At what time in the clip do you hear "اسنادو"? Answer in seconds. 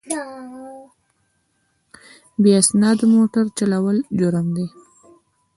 2.61-3.05